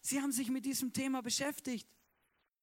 [0.00, 1.88] Sie haben sich mit diesem Thema beschäftigt.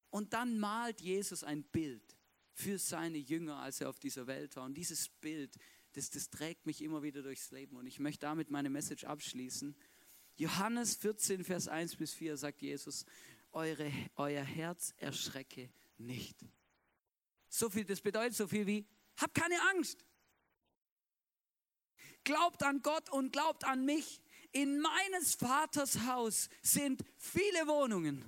[0.10, 2.17] Und dann malt Jesus ein Bild
[2.54, 4.65] für seine Jünger, als er auf dieser Welt war.
[4.65, 5.56] Und dieses Bild,
[5.93, 7.76] das, das trägt mich immer wieder durchs Leben.
[7.76, 9.76] Und ich möchte damit meine Message abschließen.
[10.38, 13.06] Johannes 14, Vers 1 bis 4 sagt Jesus,
[13.52, 16.38] eure, euer Herz erschrecke nicht.
[17.50, 18.86] So viel, das bedeutet so viel wie,
[19.17, 20.06] habt keine Angst.
[22.23, 24.21] Glaubt an Gott und glaubt an mich
[24.58, 28.26] in meines Vaters Haus sind viele Wohnungen.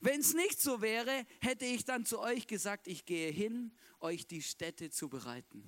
[0.00, 4.26] Wenn es nicht so wäre, hätte ich dann zu euch gesagt, ich gehe hin, euch
[4.26, 5.64] die Städte zu bereiten.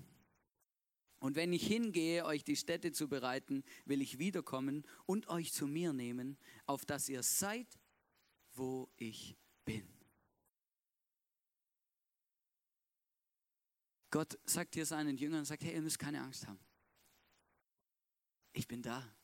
[1.20, 5.68] Und wenn ich hingehe, euch die Städte zu bereiten, will ich wiederkommen und euch zu
[5.68, 7.68] mir nehmen, auf dass ihr seid,
[8.52, 9.88] wo ich bin.
[14.10, 16.58] Gott sagt hier seinen Jüngern, sagt, hey, ihr müsst keine Angst haben.
[18.52, 19.15] Ich bin da.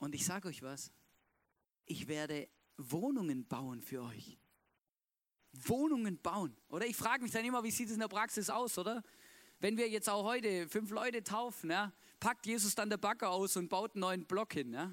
[0.00, 0.90] Und ich sage euch was,
[1.84, 4.38] ich werde Wohnungen bauen für euch.
[5.52, 6.56] Wohnungen bauen.
[6.68, 9.02] Oder ich frage mich dann immer, wie sieht es in der Praxis aus, oder?
[9.58, 13.56] Wenn wir jetzt auch heute fünf Leute taufen, ja, packt Jesus dann der Bagger aus
[13.56, 14.72] und baut einen neuen Block hin.
[14.72, 14.90] Ja?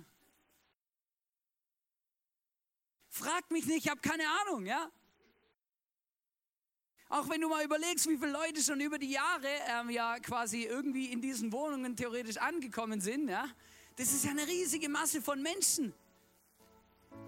[3.07, 4.91] Fragt mich nicht, ich habe keine Ahnung, ja?
[7.07, 10.63] Auch wenn du mal überlegst, wie viele Leute schon über die Jahre ähm, ja quasi
[10.63, 13.47] irgendwie in diesen Wohnungen theoretisch angekommen sind, ja,
[13.97, 15.93] das ist ja eine riesige Masse von Menschen.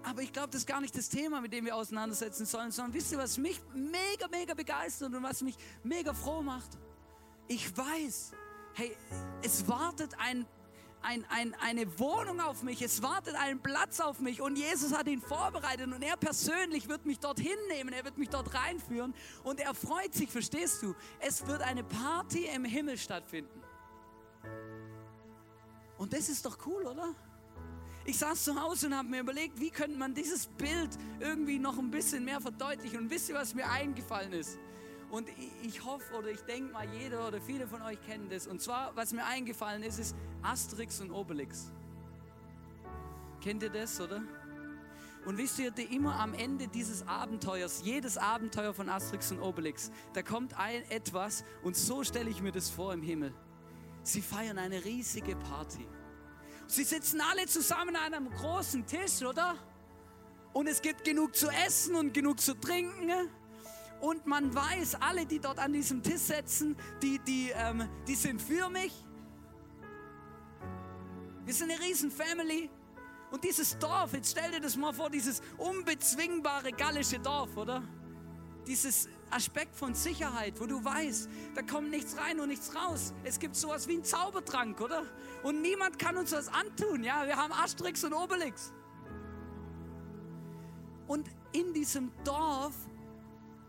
[0.04, 2.94] Aber ich glaube, das ist gar nicht das Thema, mit dem wir auseinandersetzen sollen, sondern
[2.94, 6.78] wisst ihr, was mich mega, mega begeistert und was mich mega froh macht?
[7.48, 8.32] Ich weiß,
[8.74, 8.96] hey,
[9.42, 10.46] es wartet ein,
[11.02, 15.08] ein, ein, eine Wohnung auf mich, es wartet ein Platz auf mich und Jesus hat
[15.08, 19.58] ihn vorbereitet und er persönlich wird mich dorthin nehmen, er wird mich dort reinführen und
[19.58, 20.94] er freut sich, verstehst du?
[21.18, 23.60] Es wird eine Party im Himmel stattfinden.
[26.00, 27.14] Und das ist doch cool, oder?
[28.06, 30.88] Ich saß zu Hause und habe mir überlegt, wie könnte man dieses Bild
[31.20, 33.00] irgendwie noch ein bisschen mehr verdeutlichen.
[33.00, 34.58] Und wisst ihr, was mir eingefallen ist?
[35.10, 35.28] Und
[35.62, 38.46] ich hoffe oder ich denke mal, jeder oder viele von euch kennen das.
[38.46, 41.70] Und zwar, was mir eingefallen ist, ist Asterix und Obelix.
[43.42, 44.22] Kennt ihr das, oder?
[45.26, 50.22] Und wisst ihr, immer am Ende dieses Abenteuers, jedes Abenteuer von Asterix und Obelix, da
[50.22, 53.34] kommt ein etwas und so stelle ich mir das vor im Himmel.
[54.02, 55.86] Sie feiern eine riesige Party.
[56.66, 59.56] Sie sitzen alle zusammen an einem großen Tisch, oder?
[60.52, 63.28] Und es gibt genug zu essen und genug zu trinken.
[64.00, 68.40] Und man weiß, alle, die dort an diesem Tisch sitzen, die, die, ähm, die sind
[68.40, 68.92] für mich.
[71.44, 72.70] Wir sind eine riesen Family.
[73.30, 77.82] Und dieses Dorf, jetzt stell dir das mal vor, dieses unbezwingbare gallische Dorf, oder?
[78.66, 83.14] Dieses Aspekt von Sicherheit, wo du weißt, da kommt nichts rein und nichts raus.
[83.24, 85.04] Es gibt sowas wie einen Zaubertrank, oder?
[85.42, 87.04] Und niemand kann uns was antun.
[87.04, 88.72] Ja, wir haben Asterix und Obelix.
[91.06, 92.74] Und in diesem Dorf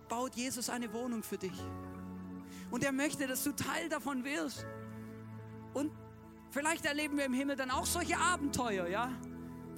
[0.09, 1.57] baut Jesus eine Wohnung für dich.
[2.69, 4.65] Und er möchte, dass du Teil davon wirst.
[5.73, 5.91] Und
[6.49, 9.11] vielleicht erleben wir im Himmel dann auch solche Abenteuer, ja?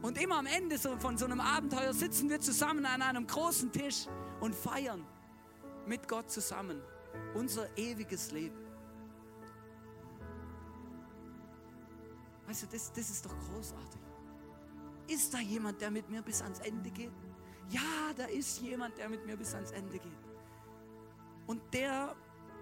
[0.01, 4.07] Und immer am Ende von so einem Abenteuer sitzen wir zusammen an einem großen Tisch
[4.41, 5.05] und feiern
[5.87, 6.81] mit Gott zusammen
[7.33, 8.57] unser ewiges Leben.
[12.47, 14.01] Weißt du, das, das ist doch großartig.
[15.07, 17.11] Ist da jemand, der mit mir bis ans Ende geht?
[17.69, 20.11] Ja, da ist jemand, der mit mir bis ans Ende geht.
[21.47, 22.15] Und der,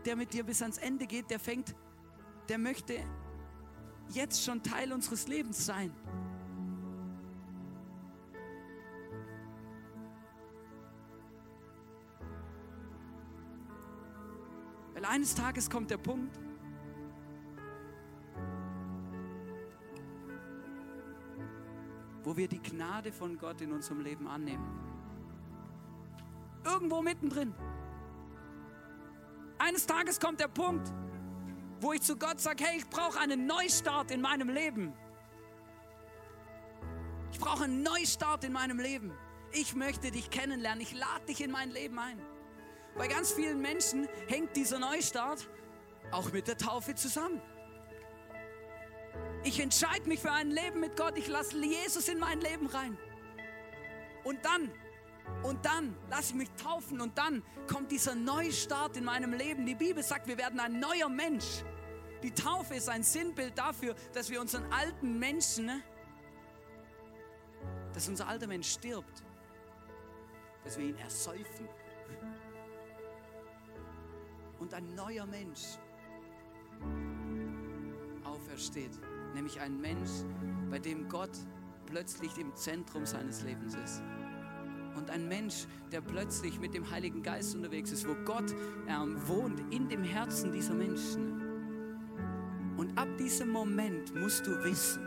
[0.05, 1.75] der mit dir bis ans Ende geht, der fängt,
[2.49, 2.95] der möchte
[4.09, 5.93] jetzt schon Teil unseres Lebens sein.
[15.11, 16.39] Eines Tages kommt der Punkt,
[22.23, 24.65] wo wir die Gnade von Gott in unserem Leben annehmen.
[26.63, 27.53] Irgendwo mittendrin.
[29.57, 30.93] Eines Tages kommt der Punkt,
[31.81, 34.93] wo ich zu Gott sage, hey, ich brauche einen Neustart in meinem Leben.
[37.33, 39.11] Ich brauche einen Neustart in meinem Leben.
[39.51, 40.79] Ich möchte dich kennenlernen.
[40.79, 42.21] Ich lade dich in mein Leben ein.
[42.95, 45.47] Bei ganz vielen Menschen hängt dieser Neustart
[46.11, 47.41] auch mit der Taufe zusammen.
[49.43, 51.17] Ich entscheide mich für ein Leben mit Gott.
[51.17, 52.97] Ich lasse Jesus in mein Leben rein.
[54.23, 54.71] Und dann,
[55.43, 59.65] und dann lasse ich mich taufen und dann kommt dieser Neustart in meinem Leben.
[59.65, 61.63] Die Bibel sagt, wir werden ein neuer Mensch.
[62.21, 65.81] Die Taufe ist ein Sinnbild dafür, dass wir unseren alten Menschen, ne,
[67.93, 69.23] dass unser alter Mensch stirbt,
[70.63, 71.67] dass wir ihn ersäufen
[74.61, 75.79] und ein neuer Mensch
[78.23, 78.91] aufersteht.
[79.33, 80.11] Nämlich ein Mensch,
[80.69, 81.35] bei dem Gott
[81.87, 84.03] plötzlich im Zentrum seines Lebens ist.
[84.95, 88.53] Und ein Mensch, der plötzlich mit dem Heiligen Geist unterwegs ist, wo Gott
[88.87, 91.41] ähm, wohnt in dem Herzen dieser Menschen.
[92.77, 95.01] Und ab diesem Moment musst du wissen,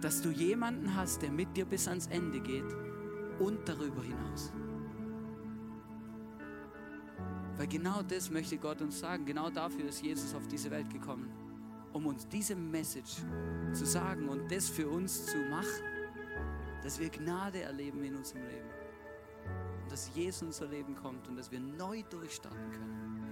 [0.00, 2.70] dass du jemanden hast, der mit dir bis ans Ende geht
[3.38, 4.52] und darüber hinaus.
[7.56, 9.24] Weil genau das möchte Gott uns sagen.
[9.24, 11.30] Genau dafür ist Jesus auf diese Welt gekommen.
[11.92, 13.16] Um uns diese Message
[13.72, 15.84] zu sagen und das für uns zu machen.
[16.82, 18.68] Dass wir Gnade erleben in unserem Leben.
[19.82, 23.24] Und dass Jesus in unser Leben kommt und dass wir neu durchstarten können.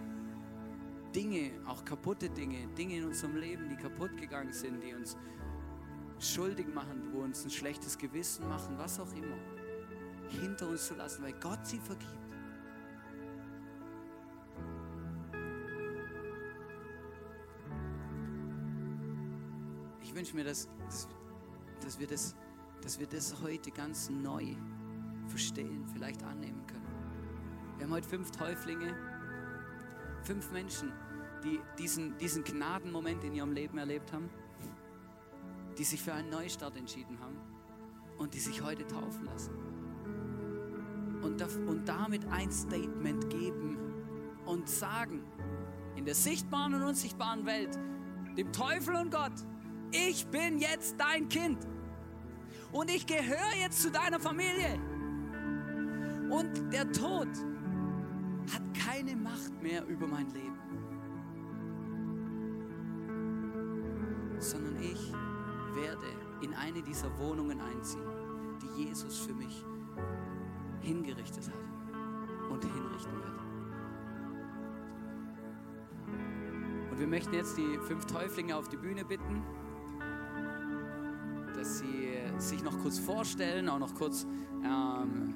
[1.15, 5.17] Dinge, auch kaputte Dinge, Dinge in unserem Leben, die kaputt gegangen sind, die uns
[6.19, 9.37] schuldig machen, wo uns ein schlechtes Gewissen machen, was auch immer,
[10.41, 12.22] hinter uns zu lassen, weil Gott sie vergibt.
[20.23, 21.09] Wünsche mir, dass, dass,
[21.81, 22.37] dass, wir das,
[22.81, 24.55] dass wir das heute ganz neu
[25.27, 26.87] verstehen, vielleicht annehmen können.
[27.77, 28.95] Wir haben heute fünf Täuflinge,
[30.23, 30.93] fünf Menschen,
[31.43, 34.31] die diesen, diesen Gnadenmoment in ihrem Leben erlebt haben,
[35.77, 37.37] die sich für einen Neustart entschieden haben
[38.19, 39.51] und die sich heute taufen lassen.
[41.21, 43.77] und, und damit ein Statement geben
[44.47, 45.25] und sagen,
[45.97, 47.77] in der sichtbaren und unsichtbaren Welt,
[48.37, 49.33] dem Teufel und Gott,
[49.93, 51.59] ich bin jetzt dein Kind
[52.73, 54.81] und ich gehöre jetzt zu deiner Familie.
[56.31, 57.29] Und der Tod
[58.53, 60.59] hat keine Macht mehr über mein Leben,
[64.39, 65.13] sondern ich
[65.75, 66.07] werde
[66.41, 68.03] in eine dieser Wohnungen einziehen,
[68.63, 69.63] die Jesus für mich
[70.81, 73.33] hingerichtet hat und hinrichten wird.
[76.91, 79.43] Und wir möchten jetzt die fünf Täuflinge auf die Bühne bitten,
[81.63, 84.27] dass sie sich noch kurz vorstellen, auch noch kurz
[84.65, 85.33] ähm,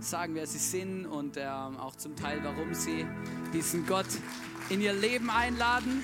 [0.00, 3.06] sagen, wer sie sind und ähm, auch zum Teil, warum sie
[3.52, 4.06] diesen Gott
[4.70, 6.02] in ihr Leben einladen.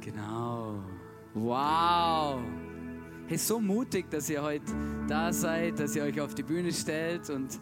[0.00, 0.78] Genau.
[1.34, 2.40] Wow.
[3.26, 4.72] Hey, so mutig, dass ihr heute
[5.08, 7.58] da seid, dass ihr euch auf die Bühne stellt und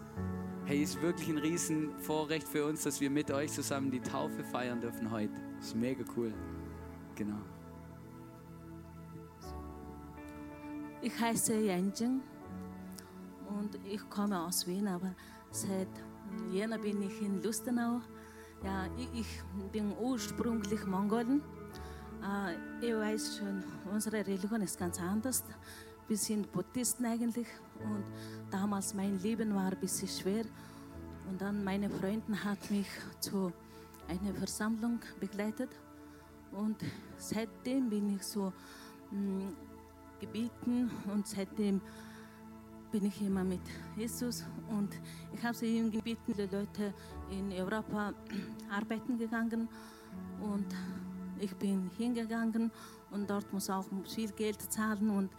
[0.72, 4.80] hey, ist wirklich ein Riesenvorrecht für uns, dass wir mit euch zusammen die Taufe feiern
[4.80, 5.34] dürfen heute.
[5.60, 6.32] Ist mega cool.
[7.14, 7.42] Genau.
[11.02, 12.22] Ich heiße Yanjing
[13.48, 15.14] und ich komme aus Wien, aber
[15.50, 15.88] seit
[16.50, 18.00] Jänner bin ich in Lustenau.
[18.64, 19.26] Ja, ich
[19.72, 21.42] bin ursprünglich Mongolen.
[22.22, 25.44] Äh, ich weiß schon, unsere Religion ist ganz anders.
[26.08, 27.48] Wir sind Buddhisten eigentlich
[27.84, 28.04] und
[28.50, 30.44] damals mein Leben war ein bisschen schwer.
[31.28, 32.88] Und dann meine Freundin hat mich
[33.20, 33.52] zu
[34.08, 35.70] einer Versammlung begleitet.
[36.50, 36.76] Und
[37.16, 38.52] seitdem bin ich so
[39.10, 39.56] mh, mm,
[40.20, 41.80] gebeten und seitdem
[42.90, 43.62] bin ich immer mit
[43.96, 44.44] Jesus.
[44.68, 44.90] Und
[45.32, 46.92] ich habe sie ihm gebeten, die Leute
[47.30, 48.12] in Europa
[48.70, 49.68] arbeiten gegangen.
[50.40, 50.66] Und
[51.38, 52.70] ich bin hingegangen.
[53.10, 55.10] Und dort muss auch viel Geld zahlen.
[55.10, 55.30] Und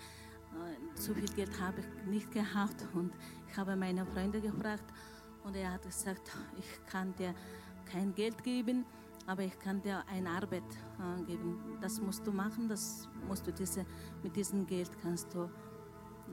[0.53, 3.11] äh, so viel Geld habe ich nicht gehabt und
[3.49, 4.85] ich habe meine Freunde gefragt
[5.43, 7.33] und er hat gesagt, ich kann dir
[7.85, 8.85] kein Geld geben,
[9.27, 10.63] aber ich kann dir eine Arbeit
[10.99, 11.77] äh, geben.
[11.81, 13.85] Das musst du machen, das musst du diese,
[14.21, 15.49] mit diesem Geld kannst du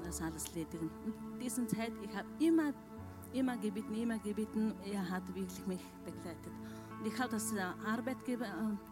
[0.04, 0.90] das alles erledigen.
[1.04, 2.72] In dieser Zeit, ich habe immer,
[3.32, 6.52] immer gebeten, immer gebeten, er hat wirklich mich begleitet.
[6.98, 8.38] Und ich habe das äh, äh,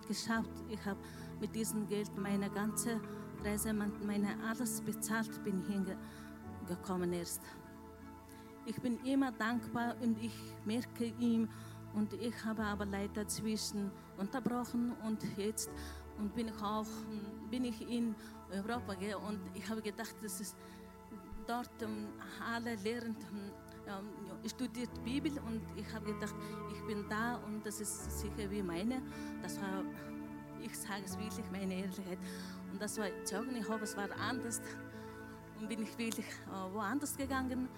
[0.06, 0.50] geschafft.
[0.68, 0.98] Ich habe
[1.40, 3.00] mit diesem Geld meine ganze
[3.44, 7.42] Reise, meine alles bezahlt, bin hingekommen erst.
[8.66, 11.48] Ich bin immer dankbar und ich merke ihm,
[11.94, 15.70] und ich habe aber leider zwischen unterbrochen und jetzt
[16.18, 16.86] und bin ich auch
[17.50, 18.14] bin ich in
[18.50, 18.92] Europa
[19.26, 20.54] und ich habe gedacht, dass es
[21.46, 22.08] dort um,
[22.54, 26.34] alle lehren um, studiert Bibel und ich habe gedacht,
[26.72, 29.00] ich bin da und das ist sicher wie meine.
[29.42, 29.82] Das war,
[30.60, 32.18] ich sage es wirklich, meine Ehrlichkeit.
[32.72, 34.60] Und das war Zeugen, es war anders.
[35.58, 37.68] Und bin ich wirklich uh, woanders gegangen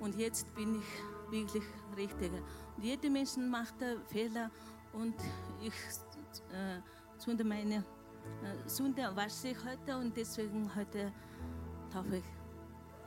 [0.00, 1.64] und jetzt bin ich wirklich
[1.96, 2.30] richtig.
[2.76, 3.76] Und jeder Mensch macht
[4.08, 4.50] Fehler
[4.92, 5.14] und
[5.62, 5.72] ich
[6.52, 6.80] äh,
[7.18, 7.84] zünde meine
[8.42, 11.12] äh, Sünde wasche ich heute und deswegen heute
[11.92, 12.24] taufe ich.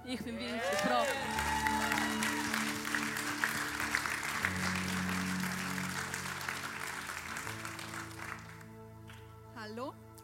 [0.05, 2.42] Ich bin wirklich froh.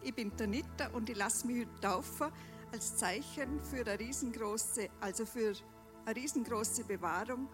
[0.02, 2.32] Ich bin Tanita und ich lasse mich heute taufen
[2.72, 5.54] als Zeichen für eine riesengroße, also für
[6.06, 7.48] eine riesengroße Bewahrung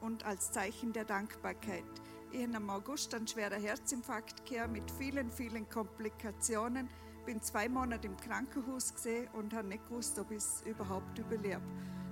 [0.00, 1.84] und als Zeichen der Dankbarkeit.
[2.32, 6.88] Ich habe im August einen schweren Herzinfarkt gehabt mit vielen, vielen Komplikationen.
[7.26, 11.60] Bin zwei Monate im Krankenhaus gesehen und habe nicht gewusst, ob ich es überhaupt überlebe.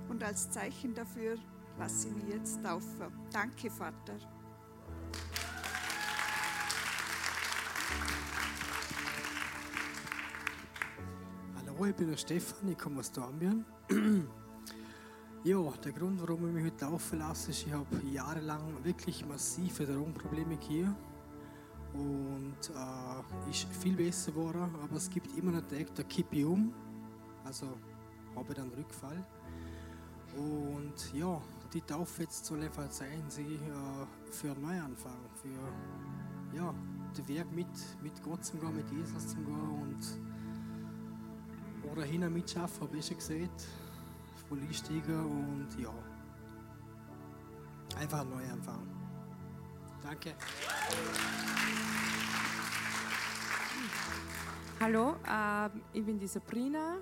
[0.09, 1.37] Und als Zeichen dafür
[1.77, 3.11] lasse ich mich jetzt taufen.
[3.31, 4.38] Danke, Vater.
[11.79, 13.63] Hallo, ich bin der Stefan, ich komme aus Dornbirn.
[15.45, 19.85] Ja, der Grund, warum ich mich heute laufen lasse, ist, ich habe jahrelang wirklich massive
[19.85, 20.93] Drogenprobleme hier
[21.93, 26.43] und äh, ist viel besser geworden, aber es gibt immer noch Tage, da kippe ich
[26.43, 26.73] um,
[27.45, 27.67] also
[28.35, 29.25] habe dann Rückfall.
[30.35, 31.41] Und ja,
[31.73, 36.75] die Taufe jetzt soll einfach sein, sie äh, für einen Neuanfang, für ja,
[37.17, 40.28] den Weg mit, mit Gott zu gehen, mit Jesus zu gehen und
[41.91, 43.67] oder hin mitschaffen, habe ich schon gesagt
[44.47, 45.93] voll einsteigen und ja,
[47.99, 48.89] einfach neu anfangen.
[50.01, 50.33] Danke.
[54.79, 56.97] Hallo, äh, ich bin die Sabrina.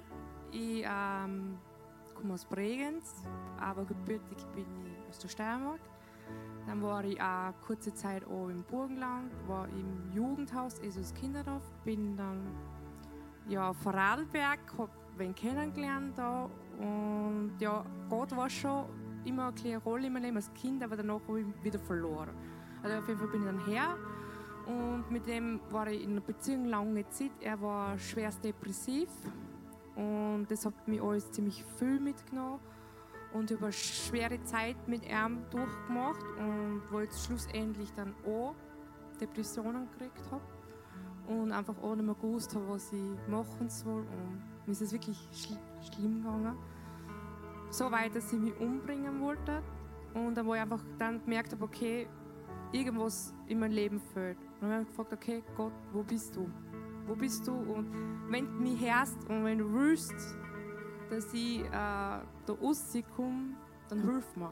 [0.51, 1.57] Ich ähm,
[2.15, 3.23] komme aus Bregenz,
[3.59, 5.79] aber gebürtig bin ich aus der Steiermark.
[6.65, 11.63] Dann war ich auch kurze Zeit auch im Burgenland, war im Jugendhaus, also als Kinderdorf,
[11.85, 12.41] bin dann
[13.47, 18.85] ja, von Radlberg, habe wen kennengelernt da und ja, Gott war schon
[19.25, 21.79] immer eine kleine Rolle in meinem Leben als Kind, aber danach habe ich ihn wieder
[21.79, 22.29] verloren.
[22.83, 23.97] Also auf jeden Fall bin ich dann her
[24.67, 27.31] und mit dem war ich in einer Beziehung lange Zeit.
[27.41, 29.09] Er war schwerst depressiv
[29.95, 32.59] und das hat mich alles ziemlich viel mitgenommen
[33.33, 38.55] und über schwere Zeit mit ihm durchgemacht und wo ich schlussendlich dann auch
[39.19, 40.56] Depressionen gekriegt habe
[41.27, 45.17] und einfach nicht mehr gewusst habe, was ich machen soll und mir ist es wirklich
[45.31, 45.57] schl
[45.91, 46.57] schlimm gegangen.
[47.69, 49.61] So weit, dass ich mich umbringen wollte
[50.13, 52.07] und dann wo ich einfach dann gemerkt habe, okay,
[52.71, 54.37] irgendwas in meinem Leben fehlt.
[54.37, 56.49] Und dann habe ich gefragt, okay, Gott, wo bist du?
[57.05, 57.53] Wo bist du?
[57.53, 57.87] Und
[58.29, 60.15] wenn du mich hörst und wenn du willst,
[61.09, 62.23] dass ich äh, da
[62.61, 63.55] rauskomme,
[63.89, 64.51] dann hilf mir.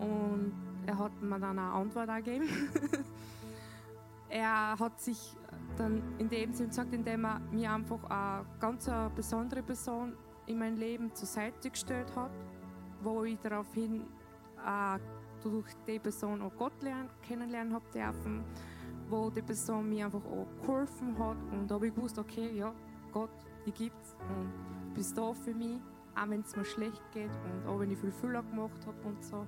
[0.00, 0.52] Und
[0.86, 2.48] er hat mir dann eine Antwort gegeben.
[4.28, 5.36] er hat sich
[5.78, 10.14] dann in dem Sinn gesagt, indem er mir einfach eine ganz besondere Person
[10.46, 12.30] in mein Leben zur Seite gestellt hat,
[13.02, 14.02] wo ich daraufhin
[14.64, 14.98] äh,
[15.42, 18.44] durch die Person auch Gott lernen, kennenlernen habe dürfen,
[19.08, 22.72] wo die Person mir einfach auch geholfen hat und da habe ich gewusst, okay, ja,
[23.12, 23.30] Gott,
[23.66, 24.52] die gibt's und
[24.88, 25.80] du bist da für mich,
[26.14, 29.22] auch wenn es mir schlecht geht und auch wenn ich viel Fehler gemacht habe und
[29.22, 29.46] so.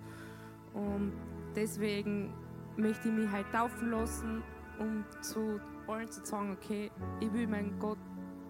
[0.75, 1.13] Und
[1.55, 2.33] deswegen
[2.77, 4.43] möchte ich mich halt taufen lassen,
[4.79, 7.99] um zu allen zu sagen, okay, ich will meinen, Gott,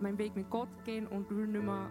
[0.00, 1.90] meinen Weg mit Gott gehen und will nicht mehr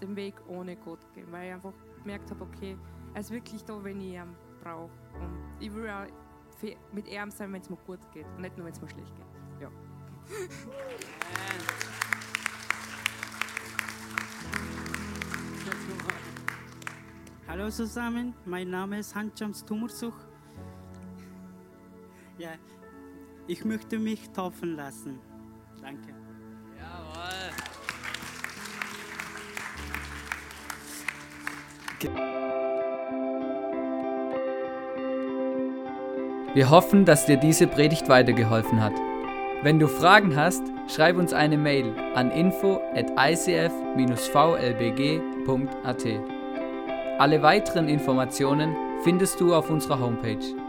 [0.00, 1.72] den Weg ohne Gott gehen, weil ich einfach
[2.02, 2.76] gemerkt habe, okay,
[3.14, 4.90] er ist wirklich da, wenn ich ihn brauche.
[5.20, 6.06] Und ich will auch
[6.92, 9.14] mit ihm sein, wenn es mir gut geht und nicht nur, wenn es mir schlecht
[9.14, 9.26] geht.
[9.60, 9.70] Ja.
[17.48, 20.16] Hallo zusammen, mein Name ist Hanchams Tumursuch.
[22.38, 22.50] Ja,
[23.46, 25.18] ich möchte mich taufen lassen.
[25.80, 26.14] Danke.
[26.78, 27.50] Jawohl.
[36.54, 38.94] Wir hoffen, dass dir diese Predigt weitergeholfen hat.
[39.62, 43.66] Wenn du Fragen hast, schreib uns eine Mail an info at icf-vlbg.at.
[47.18, 50.65] Alle weiteren Informationen findest du auf unserer Homepage